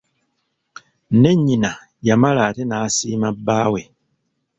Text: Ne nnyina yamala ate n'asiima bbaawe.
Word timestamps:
Ne 1.11 1.31
nnyina 1.35 1.71
yamala 2.07 2.41
ate 2.49 2.63
n'asiima 2.65 3.29
bbaawe. 3.37 3.81